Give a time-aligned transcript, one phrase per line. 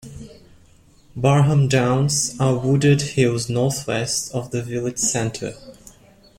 [1.15, 5.53] Barham Downs are wooded hills north-west of the village centre.